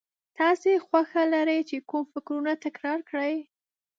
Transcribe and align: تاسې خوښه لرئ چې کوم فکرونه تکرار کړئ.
تاسې 0.37 0.71
خوښه 0.85 1.23
لرئ 1.33 1.59
چې 1.69 1.77
کوم 1.89 2.03
فکرونه 2.13 2.51
تکرار 2.65 2.99
کړئ. 3.09 3.33